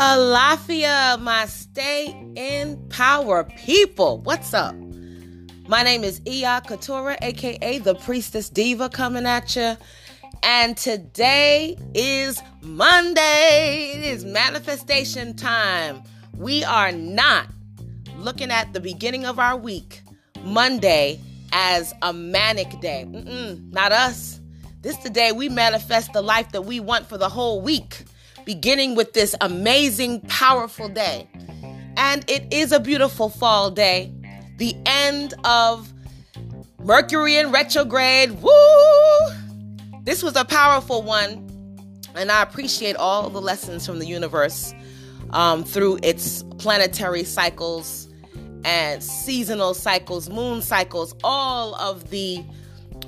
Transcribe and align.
Alafia, 0.00 1.20
my 1.20 1.44
stay 1.44 2.06
in 2.34 2.82
power 2.88 3.44
people. 3.44 4.16
What's 4.22 4.54
up? 4.54 4.74
My 5.68 5.82
name 5.82 6.04
is 6.04 6.20
Iya 6.20 6.62
Katura, 6.66 7.18
aka 7.20 7.78
the 7.80 7.94
Priestess 7.96 8.48
Diva, 8.48 8.88
coming 8.88 9.26
at 9.26 9.54
you. 9.56 9.76
And 10.42 10.74
today 10.74 11.76
is 11.92 12.40
Monday. 12.62 13.92
It 13.94 14.02
is 14.02 14.24
manifestation 14.24 15.36
time. 15.36 16.02
We 16.34 16.64
are 16.64 16.92
not 16.92 17.48
looking 18.16 18.50
at 18.50 18.72
the 18.72 18.80
beginning 18.80 19.26
of 19.26 19.38
our 19.38 19.58
week, 19.58 20.00
Monday, 20.44 21.20
as 21.52 21.92
a 22.00 22.14
manic 22.14 22.80
day. 22.80 23.04
Mm-mm, 23.06 23.70
not 23.70 23.92
us. 23.92 24.40
This 24.80 24.96
is 24.96 25.02
the 25.02 25.10
day 25.10 25.32
we 25.32 25.50
manifest 25.50 26.14
the 26.14 26.22
life 26.22 26.52
that 26.52 26.62
we 26.62 26.80
want 26.80 27.06
for 27.06 27.18
the 27.18 27.28
whole 27.28 27.60
week 27.60 28.04
beginning 28.44 28.94
with 28.94 29.12
this 29.12 29.34
amazing, 29.40 30.20
powerful 30.22 30.88
day. 30.88 31.28
And 31.96 32.24
it 32.28 32.52
is 32.52 32.72
a 32.72 32.80
beautiful 32.80 33.28
fall 33.28 33.70
day, 33.70 34.12
the 34.56 34.74
end 34.86 35.34
of 35.44 35.92
Mercury 36.78 37.36
in 37.36 37.50
retrograde. 37.50 38.30
Woo! 38.42 38.50
This 40.04 40.22
was 40.22 40.34
a 40.34 40.44
powerful 40.44 41.02
one, 41.02 41.48
and 42.14 42.32
I 42.32 42.42
appreciate 42.42 42.96
all 42.96 43.28
the 43.28 43.40
lessons 43.40 43.84
from 43.86 43.98
the 43.98 44.06
universe 44.06 44.74
um, 45.30 45.62
through 45.62 45.98
its 46.02 46.42
planetary 46.58 47.24
cycles 47.24 48.08
and 48.64 49.02
seasonal 49.02 49.74
cycles, 49.74 50.28
moon 50.28 50.62
cycles, 50.62 51.14
all 51.22 51.74
of 51.76 52.10
the 52.10 52.42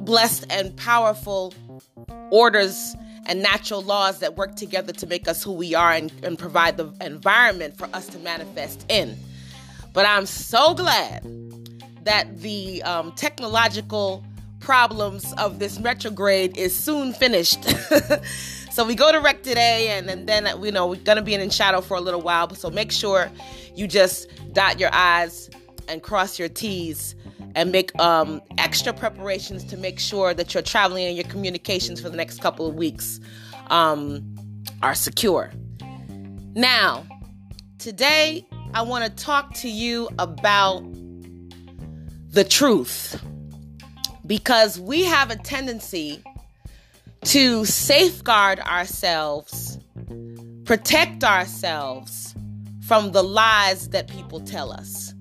blessed 0.00 0.46
and 0.50 0.76
powerful 0.76 1.52
orders 2.30 2.94
and 3.28 3.42
natural 3.42 3.82
laws 3.82 4.18
that 4.20 4.36
work 4.36 4.56
together 4.56 4.92
to 4.94 5.06
make 5.06 5.28
us 5.28 5.44
who 5.44 5.52
we 5.52 5.74
are 5.74 5.92
and, 5.92 6.10
and 6.22 6.38
provide 6.38 6.76
the 6.76 6.92
environment 7.02 7.76
for 7.76 7.88
us 7.92 8.06
to 8.08 8.18
manifest 8.18 8.84
in. 8.88 9.16
But 9.92 10.06
I'm 10.06 10.26
so 10.26 10.74
glad 10.74 11.22
that 12.04 12.40
the 12.40 12.82
um, 12.82 13.12
technological 13.12 14.24
problems 14.60 15.32
of 15.34 15.58
this 15.58 15.78
retrograde 15.80 16.56
is 16.56 16.74
soon 16.74 17.12
finished. 17.12 17.64
so 18.72 18.84
we 18.86 18.94
go 18.94 19.12
direct 19.12 19.44
today, 19.44 19.90
and, 19.90 20.08
and 20.08 20.26
then 20.26 20.48
you 20.62 20.72
know 20.72 20.86
we're 20.86 20.96
gonna 20.96 21.22
be 21.22 21.34
in 21.34 21.50
shadow 21.50 21.80
for 21.80 21.96
a 21.96 22.00
little 22.00 22.22
while. 22.22 22.52
So 22.54 22.70
make 22.70 22.90
sure 22.90 23.30
you 23.74 23.86
just 23.86 24.28
dot 24.52 24.80
your 24.80 24.90
I's 24.92 25.50
and 25.88 26.02
cross 26.02 26.38
your 26.38 26.48
T's 26.48 27.14
and 27.54 27.72
make 27.72 27.98
um, 28.00 28.40
extra 28.58 28.92
preparations 28.92 29.64
to 29.64 29.76
make 29.76 29.98
sure 29.98 30.34
that 30.34 30.54
you're 30.54 30.62
traveling 30.62 31.06
and 31.06 31.16
your 31.16 31.26
communications 31.26 32.00
for 32.00 32.08
the 32.08 32.16
next 32.16 32.40
couple 32.40 32.66
of 32.66 32.74
weeks 32.74 33.20
um, 33.68 34.22
are 34.82 34.94
secure. 34.94 35.50
Now, 36.54 37.04
today 37.78 38.46
I 38.74 38.82
want 38.82 39.04
to 39.04 39.24
talk 39.24 39.54
to 39.54 39.68
you 39.68 40.08
about 40.18 40.84
the 42.30 42.44
truth 42.44 43.22
because 44.26 44.78
we 44.78 45.04
have 45.04 45.30
a 45.30 45.36
tendency 45.36 46.22
to 47.24 47.64
safeguard 47.64 48.60
ourselves, 48.60 49.78
protect 50.64 51.24
ourselves 51.24 52.34
from 52.86 53.12
the 53.12 53.22
lies 53.22 53.88
that 53.88 54.08
people 54.08 54.40
tell 54.40 54.70
us 54.70 55.14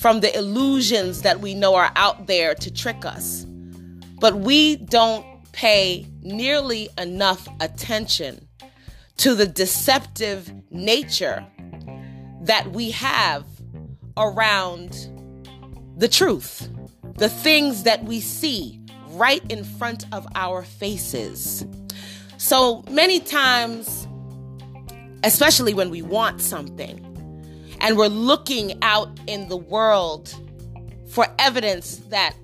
from 0.00 0.20
the 0.20 0.34
illusions 0.34 1.20
that 1.20 1.40
we 1.40 1.52
know 1.52 1.74
are 1.74 1.92
out 1.94 2.26
there 2.26 2.54
to 2.54 2.72
trick 2.72 3.04
us. 3.04 3.44
But 4.18 4.34
we 4.34 4.76
don't 4.76 5.26
pay 5.52 6.06
nearly 6.22 6.88
enough 6.96 7.46
attention 7.60 8.48
to 9.18 9.34
the 9.34 9.44
deceptive 9.44 10.50
nature 10.70 11.46
that 12.40 12.72
we 12.72 12.92
have 12.92 13.44
around 14.16 15.10
the 15.98 16.08
truth, 16.08 16.70
the 17.18 17.28
things 17.28 17.82
that 17.82 18.02
we 18.04 18.20
see 18.20 18.80
right 19.08 19.42
in 19.52 19.64
front 19.64 20.06
of 20.12 20.26
our 20.34 20.62
faces. 20.62 21.66
So 22.38 22.82
many 22.88 23.20
times, 23.20 24.08
especially 25.24 25.74
when 25.74 25.90
we 25.90 26.00
want 26.00 26.40
something, 26.40 27.09
and 27.80 27.96
we're 27.96 28.08
looking 28.08 28.78
out 28.82 29.08
in 29.26 29.48
the 29.48 29.56
world 29.56 30.34
for 31.08 31.26
evidence 31.38 31.96
that 32.08 32.34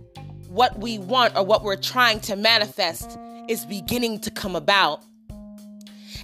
what 0.48 0.78
we 0.78 0.98
want 0.98 1.36
or 1.36 1.44
what 1.44 1.62
we're 1.62 1.76
trying 1.76 2.20
to 2.20 2.36
manifest 2.36 3.18
is 3.48 3.64
beginning 3.66 4.18
to 4.20 4.30
come 4.30 4.56
about. 4.56 5.02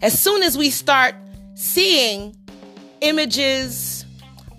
As 0.01 0.19
soon 0.19 0.43
as 0.43 0.59
we 0.59 0.71
start 0.71 1.15
seeing 1.55 2.37
images 3.01 4.05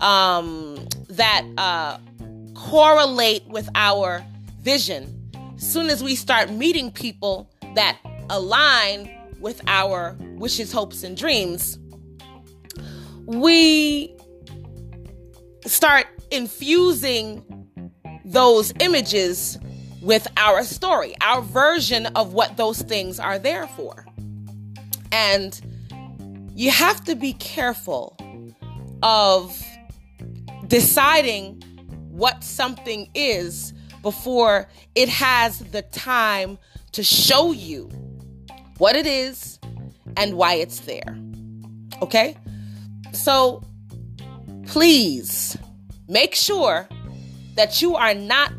um, 0.00 0.86
that 1.08 1.44
uh, 1.58 1.98
correlate 2.54 3.46
with 3.48 3.68
our 3.74 4.24
vision, 4.60 5.30
as 5.56 5.70
soon 5.70 5.90
as 5.90 6.02
we 6.02 6.14
start 6.14 6.50
meeting 6.50 6.90
people 6.90 7.50
that 7.74 7.98
align 8.30 9.10
with 9.40 9.60
our 9.66 10.16
wishes, 10.36 10.72
hopes, 10.72 11.02
and 11.02 11.16
dreams, 11.16 11.78
we 13.26 14.13
start 15.64 16.06
infusing 16.30 17.42
those 18.24 18.72
images 18.80 19.58
with 20.00 20.26
our 20.36 20.62
story, 20.64 21.14
our 21.20 21.40
version 21.40 22.06
of 22.14 22.34
what 22.34 22.56
those 22.56 22.82
things 22.82 23.18
are 23.18 23.38
there 23.38 23.66
for. 23.68 24.06
And 25.12 25.58
you 26.54 26.70
have 26.70 27.02
to 27.04 27.14
be 27.14 27.32
careful 27.34 28.16
of 29.02 29.60
deciding 30.66 31.62
what 32.10 32.44
something 32.44 33.08
is 33.14 33.72
before 34.02 34.68
it 34.94 35.08
has 35.08 35.58
the 35.58 35.82
time 35.82 36.58
to 36.92 37.02
show 37.02 37.52
you 37.52 37.88
what 38.78 38.96
it 38.96 39.06
is 39.06 39.58
and 40.16 40.34
why 40.34 40.54
it's 40.54 40.80
there. 40.80 41.18
Okay? 42.02 42.36
So 43.12 43.62
please 44.66 45.56
make 46.08 46.34
sure 46.34 46.88
that 47.54 47.80
you 47.80 47.96
are 47.96 48.14
not 48.14 48.52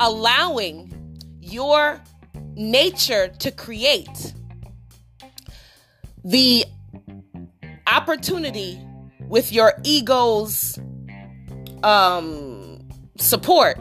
allowing 0.00 0.92
your 1.40 2.00
nature 2.54 3.28
to 3.38 3.50
create 3.50 4.34
the 6.24 6.64
opportunity 7.86 8.80
with 9.28 9.52
your 9.52 9.74
ego's 9.84 10.78
um, 11.82 12.78
support 13.16 13.76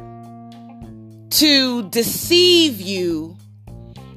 to 1.32 1.90
deceive 1.90 2.80
you 2.80 3.36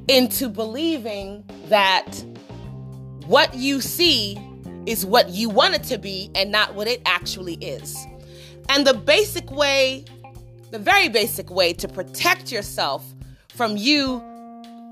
into 0.08 0.48
believing 0.48 1.44
that 1.68 2.06
what 3.26 3.54
you 3.54 3.80
see 3.80 4.38
is 4.88 5.04
what 5.04 5.28
you 5.28 5.50
want 5.50 5.74
it 5.74 5.82
to 5.84 5.98
be 5.98 6.30
and 6.34 6.50
not 6.50 6.74
what 6.74 6.88
it 6.88 7.02
actually 7.04 7.54
is. 7.56 8.06
And 8.70 8.86
the 8.86 8.94
basic 8.94 9.50
way, 9.50 10.06
the 10.70 10.78
very 10.78 11.10
basic 11.10 11.50
way 11.50 11.74
to 11.74 11.86
protect 11.86 12.50
yourself 12.50 13.04
from 13.48 13.76
you 13.76 14.22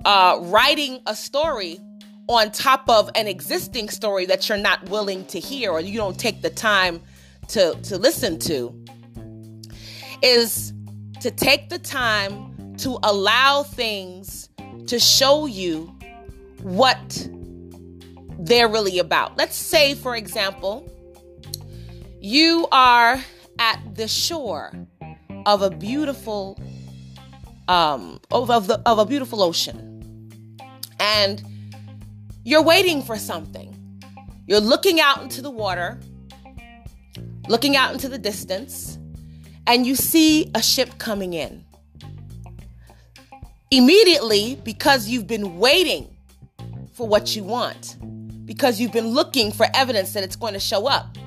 uh, 0.05 0.39
writing 0.43 1.01
a 1.07 1.17
story 1.17 1.81
on 2.29 2.51
top 2.51 2.87
of 2.91 3.09
an 3.15 3.27
existing 3.27 3.89
story 3.89 4.27
that 4.27 4.49
you're 4.49 4.59
not 4.59 4.87
willing 4.91 5.25
to 5.27 5.41
hear 5.41 5.71
or 5.71 5.81
you 5.81 5.97
don't 5.97 6.19
take 6.19 6.43
the 6.43 6.51
time 6.51 7.01
to, 7.49 7.75
to 7.83 7.97
listen 7.97 8.39
to 8.39 8.75
is 10.23 10.75
to 11.21 11.31
take 11.31 11.71
the 11.71 11.78
time 11.78 12.77
to 12.77 12.99
allow 13.03 13.63
things 13.63 14.51
to 14.89 14.99
show 14.99 15.47
you 15.47 15.97
what 16.63 17.28
they're 18.47 18.69
really 18.69 18.98
about. 18.98 19.37
Let's 19.37 19.57
say, 19.57 19.95
for 19.95 20.15
example, 20.15 20.89
you 22.21 22.66
are 22.72 23.21
at 23.59 23.95
the 23.95 24.09
shore 24.09 24.72
of 25.45 25.63
a 25.63 25.71
beautiful 25.71 26.59
um 27.69 28.21
of, 28.31 28.51
of, 28.51 28.66
the, 28.66 28.81
of 28.87 28.98
a 28.98 29.07
beautiful 29.07 29.43
ocean 29.43 30.28
and 31.01 31.43
you're 32.45 32.63
waiting 32.63 33.03
for 33.03 33.16
something 33.16 33.75
you're 34.47 34.60
looking 34.60 35.01
out 35.01 35.22
into 35.22 35.42
the 35.42 35.51
water 35.51 35.99
looking 37.49 37.77
out 37.77 37.92
into 37.92 38.09
the 38.09 38.19
distance 38.19 38.99
and 39.66 39.87
you 39.87 39.97
see 39.97 40.51
a 40.54 40.63
ship 40.63 40.91
coming 40.99 41.33
in 41.33 41.65
immediately 43.71 44.60
because 44.63 45.09
you've 45.09 45.27
been 45.27 45.59
waiting 45.59 46.15
for 46.92 47.09
what 47.09 47.34
you 47.34 47.42
want 47.42 47.97
because 48.47 48.81
you've 48.81 48.93
been 48.93 49.09
looking 49.09 49.53
for 49.53 49.66
evidence 49.75 50.15
that 50.15 50.25
it's 50.25 50.37
going 50.37 50.54
to 50.54 50.60
show 50.60 50.87
up. 50.87 51.19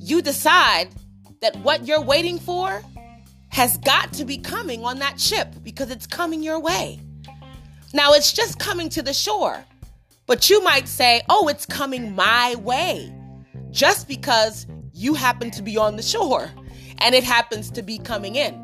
You 0.00 0.20
decide 0.22 0.88
that 1.42 1.54
what 1.58 1.86
you're 1.86 2.02
waiting 2.02 2.38
for 2.38 2.82
has 3.50 3.76
got 3.78 4.12
to 4.14 4.24
be 4.24 4.38
coming 4.38 4.84
on 4.84 4.98
that 4.98 5.20
ship 5.20 5.54
because 5.62 5.90
it's 5.90 6.06
coming 6.06 6.42
your 6.42 6.58
way. 6.58 7.00
Now, 7.94 8.12
it's 8.14 8.32
just 8.32 8.58
coming 8.58 8.88
to 8.90 9.02
the 9.02 9.14
shore, 9.14 9.64
but 10.26 10.50
you 10.50 10.62
might 10.64 10.88
say, 10.88 11.22
oh, 11.28 11.48
it's 11.48 11.66
coming 11.66 12.14
my 12.14 12.56
way. 12.56 13.12
just 13.70 14.08
because 14.08 14.66
you 14.94 15.14
happen 15.14 15.50
to 15.50 15.62
be 15.62 15.76
on 15.76 15.96
the 15.96 16.02
shore 16.02 16.50
and 16.98 17.14
it 17.14 17.22
happens 17.22 17.70
to 17.70 17.82
be 17.82 17.98
coming 17.98 18.36
in. 18.36 18.54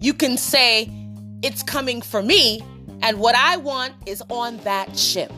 You 0.00 0.14
can 0.14 0.36
say, 0.36 0.90
It's 1.42 1.62
coming 1.62 2.00
for 2.00 2.22
me, 2.22 2.60
and 3.02 3.18
what 3.20 3.34
I 3.34 3.58
want 3.58 3.92
is 4.06 4.22
on 4.30 4.56
that 4.58 4.98
ship. 4.98 5.32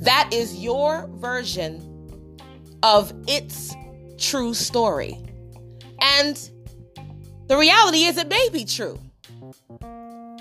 That 0.00 0.30
is 0.32 0.56
your 0.56 1.08
version 1.14 2.38
of 2.82 3.12
its 3.26 3.74
true 4.16 4.54
story. 4.54 5.18
And 6.00 6.36
the 7.48 7.56
reality 7.56 8.04
is, 8.04 8.16
it 8.16 8.28
may 8.28 8.48
be 8.52 8.64
true. 8.64 8.98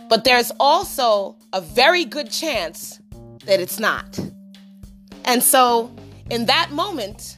But 0.10 0.24
there's 0.24 0.52
also 0.60 1.38
a 1.54 1.62
very 1.62 2.06
good 2.06 2.32
chance 2.32 3.00
that 3.46 3.60
it's 3.60 3.80
not. 3.80 4.20
And 5.26 5.42
so, 5.42 5.94
in 6.30 6.46
that 6.46 6.72
moment, 6.72 7.38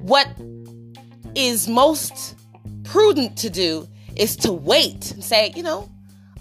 what 0.00 0.28
is 1.34 1.68
most 1.68 2.36
prudent 2.84 3.36
to 3.38 3.50
do 3.50 3.88
is 4.16 4.36
to 4.36 4.52
wait 4.52 5.12
and 5.12 5.24
say, 5.24 5.52
you 5.56 5.62
know, 5.62 5.88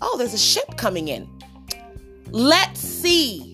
oh, 0.02 0.18
there's 0.18 0.34
a 0.34 0.38
ship 0.38 0.78
coming 0.78 1.08
in. 1.08 1.28
Let's 2.32 2.80
see 2.80 3.49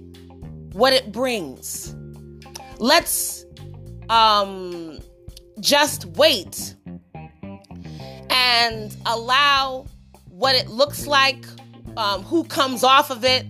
what 0.76 0.92
it 0.92 1.10
brings. 1.10 1.96
Let's 2.80 3.46
um, 4.10 5.00
just 5.62 6.06
wait 6.06 6.76
and 8.30 8.96
allow 9.06 9.86
what 10.28 10.54
it 10.54 10.68
looks 10.68 11.08
like, 11.08 11.46
um, 11.96 12.24
who 12.24 12.44
comes 12.44 12.84
off 12.84 13.10
of 13.10 13.24
it, 13.24 13.46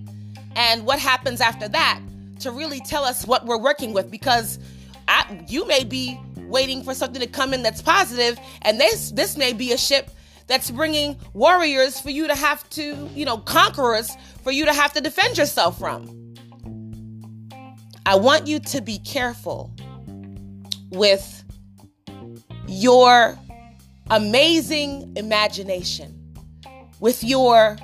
and 0.56 0.86
what 0.86 1.00
happens 1.00 1.42
after 1.42 1.68
that 1.68 2.00
to 2.42 2.52
really 2.52 2.80
tell 2.82 3.04
us 3.04 3.26
what 3.26 3.44
we're 3.48 3.58
working 3.58 3.92
with 3.92 4.12
because 4.12 4.60
I, 5.08 5.44
you 5.48 5.66
may 5.66 5.84
be 5.84 6.20
waiting 6.42 6.84
for 6.84 6.94
something 6.94 7.22
to 7.22 7.28
come 7.28 7.56
in 7.56 7.64
that's 7.64 7.82
positive 7.82 8.40
and 8.62 8.80
this 8.80 9.12
this 9.12 9.36
may 9.36 9.52
be 9.52 9.72
a 9.72 9.78
ship 9.78 10.12
that's 10.46 10.70
bringing 10.70 11.18
warriors 11.34 12.00
for 12.00 12.12
you 12.12 12.28
to 12.28 12.36
have 12.36 12.70
to 12.72 13.10
you 13.16 13.26
know 13.26 13.38
conquerors 13.38 14.16
for 14.44 14.52
you 14.52 14.66
to 14.66 14.74
have 14.74 14.94
to 14.94 15.02
defend 15.02 15.38
yourself 15.38 15.80
from 15.80 16.25
i 18.06 18.16
want 18.16 18.48
you 18.48 18.60
to 18.60 18.82
be 18.82 19.00
careful 19.00 19.74
with 20.92 21.44
your 22.68 23.38
amazing 24.10 25.12
imagination 25.16 26.12
with 27.00 27.24
your 27.24 27.78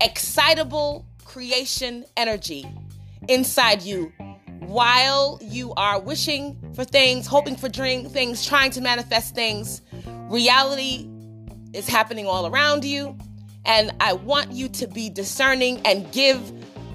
excitable 0.00 1.06
creation 1.24 2.04
energy 2.16 2.64
inside 3.28 3.82
you 3.82 4.12
while 4.60 5.38
you 5.42 5.72
are 5.74 6.00
wishing 6.00 6.56
for 6.74 6.84
things, 6.84 7.26
hoping 7.26 7.56
for 7.56 7.68
dream 7.68 8.08
things, 8.08 8.44
trying 8.44 8.70
to 8.72 8.80
manifest 8.80 9.34
things. 9.34 9.80
Reality 10.28 11.08
is 11.72 11.86
happening 11.88 12.26
all 12.26 12.46
around 12.46 12.84
you. 12.84 13.16
And 13.64 13.92
I 14.00 14.12
want 14.12 14.52
you 14.52 14.68
to 14.68 14.86
be 14.86 15.10
discerning 15.10 15.80
and 15.84 16.10
give 16.12 16.40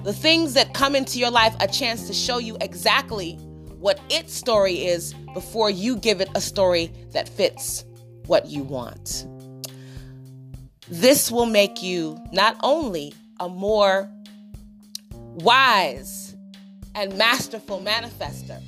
the 0.04 0.12
things 0.12 0.54
that 0.54 0.74
come 0.74 0.96
into 0.96 1.18
your 1.18 1.30
life 1.30 1.54
a 1.60 1.68
chance 1.68 2.06
to 2.08 2.12
show 2.12 2.38
you 2.38 2.56
exactly 2.60 3.34
what 3.78 4.00
its 4.10 4.34
story 4.34 4.84
is 4.84 5.14
before 5.34 5.70
you 5.70 5.96
give 5.96 6.20
it 6.20 6.28
a 6.34 6.40
story 6.40 6.92
that 7.12 7.28
fits 7.28 7.84
what 8.26 8.46
you 8.46 8.62
want. 8.62 9.26
This 10.88 11.30
will 11.30 11.46
make 11.46 11.82
you 11.82 12.18
not 12.32 12.56
only 12.62 13.14
a 13.40 13.48
more 13.48 14.10
wise 15.10 16.36
and 16.94 17.16
masterful 17.16 17.80
manifester, 17.80 18.60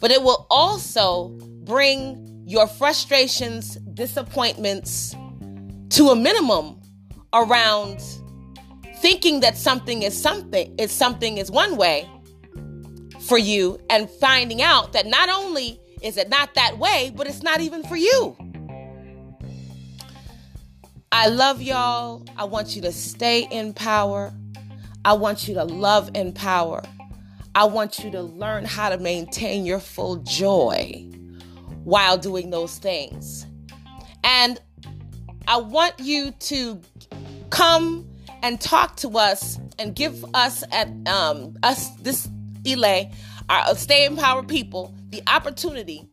but 0.00 0.10
it 0.10 0.22
will 0.22 0.46
also 0.50 1.28
bring 1.64 2.44
your 2.46 2.66
frustrations, 2.66 3.76
disappointments 3.94 5.14
to 5.90 6.08
a 6.08 6.16
minimum 6.16 6.80
around 7.32 8.00
thinking 9.00 9.40
that 9.40 9.56
something 9.56 10.02
is 10.02 10.20
something 10.20 10.74
is 10.78 10.92
something 10.92 11.38
is 11.38 11.50
one 11.50 11.76
way 11.76 12.08
for 13.20 13.38
you 13.38 13.78
and 13.88 14.08
finding 14.08 14.62
out 14.62 14.92
that 14.92 15.06
not 15.06 15.28
only 15.28 15.80
is 16.02 16.16
it 16.16 16.28
not 16.28 16.54
that 16.54 16.78
way, 16.78 17.12
but 17.14 17.26
it's 17.26 17.42
not 17.42 17.60
even 17.60 17.82
for 17.82 17.96
you. 17.96 18.36
I 21.12 21.28
love 21.28 21.60
y'all. 21.60 22.24
I 22.36 22.44
want 22.44 22.76
you 22.76 22.82
to 22.82 22.92
stay 22.92 23.46
in 23.50 23.74
power. 23.74 24.32
I 25.04 25.14
want 25.14 25.48
you 25.48 25.54
to 25.54 25.64
love 25.64 26.10
in 26.14 26.32
power. 26.32 26.82
I 27.54 27.64
want 27.64 27.98
you 27.98 28.10
to 28.12 28.22
learn 28.22 28.64
how 28.64 28.90
to 28.90 28.98
maintain 28.98 29.66
your 29.66 29.80
full 29.80 30.16
joy 30.16 31.06
while 31.84 32.16
doing 32.16 32.50
those 32.50 32.78
things. 32.78 33.46
And 34.22 34.60
I 35.48 35.56
want 35.56 35.94
you 35.98 36.30
to 36.30 36.80
come 37.50 38.09
and 38.42 38.60
talk 38.60 38.96
to 38.96 39.18
us 39.18 39.58
and 39.78 39.94
give 39.94 40.24
us 40.34 40.64
at 40.72 40.88
um, 41.08 41.56
us 41.62 41.90
this 41.96 42.28
Elay, 42.62 43.12
our 43.48 43.74
stay 43.74 44.04
empowered 44.04 44.48
people 44.48 44.94
the 45.08 45.22
opportunity 45.26 46.08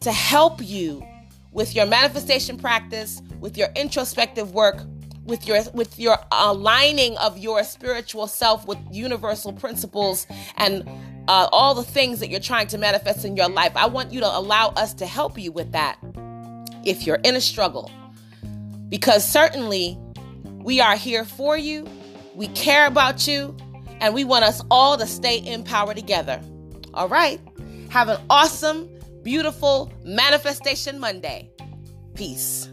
to 0.00 0.12
help 0.12 0.60
you 0.62 1.06
with 1.52 1.74
your 1.74 1.86
manifestation 1.86 2.56
practice, 2.56 3.20
with 3.40 3.56
your 3.56 3.68
introspective 3.76 4.52
work, 4.52 4.80
with 5.24 5.46
your 5.46 5.62
with 5.74 5.98
your 5.98 6.18
aligning 6.32 7.16
of 7.18 7.38
your 7.38 7.62
spiritual 7.62 8.26
self 8.26 8.66
with 8.66 8.78
universal 8.90 9.52
principles 9.52 10.26
and 10.56 10.88
uh, 11.28 11.48
all 11.52 11.74
the 11.74 11.84
things 11.84 12.18
that 12.20 12.28
you're 12.28 12.40
trying 12.40 12.66
to 12.66 12.78
manifest 12.78 13.24
in 13.24 13.36
your 13.36 13.48
life. 13.48 13.72
I 13.76 13.86
want 13.86 14.12
you 14.12 14.20
to 14.20 14.26
allow 14.26 14.68
us 14.70 14.94
to 14.94 15.06
help 15.06 15.38
you 15.38 15.52
with 15.52 15.72
that 15.72 15.98
if 16.84 17.06
you're 17.06 17.20
in 17.22 17.36
a 17.36 17.40
struggle, 17.40 17.90
because 18.88 19.24
certainly 19.24 19.96
we 20.62 20.80
are 20.80 20.96
here 20.96 21.24
for 21.24 21.56
you. 21.56 21.86
We 22.34 22.48
care 22.48 22.86
about 22.86 23.26
you, 23.26 23.56
and 24.00 24.14
we 24.14 24.24
want 24.24 24.44
us 24.44 24.62
all 24.70 24.96
to 24.96 25.06
stay 25.06 25.38
in 25.38 25.64
power 25.64 25.94
together. 25.94 26.40
All 26.94 27.08
right. 27.08 27.40
Have 27.90 28.08
an 28.08 28.20
awesome, 28.30 28.88
beautiful 29.22 29.92
Manifestation 30.04 30.98
Monday. 30.98 31.50
Peace. 32.14 32.68